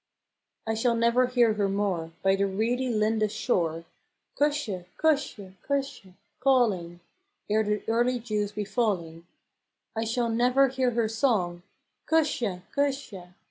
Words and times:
I 0.65 0.73
shall 0.73 0.95
never 0.95 1.27
hear 1.27 1.53
her 1.53 1.69
more 1.69 2.11
By 2.23 2.35
the 2.35 2.47
reedy 2.47 2.89
Lindis 2.89 3.33
shore," 3.33 3.85
Cusha, 4.35 4.85
Cusha, 4.97 5.53
Cusha!" 5.67 6.15
calling, 6.43 7.01
Ere 7.47 7.61
the 7.61 7.83
early 7.87 8.17
dews 8.17 8.51
be 8.53 8.65
falling; 8.65 9.27
I 9.95 10.05
shall 10.05 10.29
never 10.29 10.69
hear 10.69 10.89
her 10.89 11.07
song," 11.07 11.61
Cusha, 12.09 12.63
Cusha 12.75 13.35